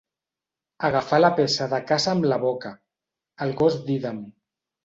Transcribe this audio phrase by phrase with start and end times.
[0.89, 2.75] Agafar la peça de caça amb la boca,
[3.47, 4.27] el gos d'ídem.